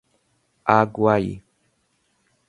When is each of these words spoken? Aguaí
Aguaí 0.75 1.43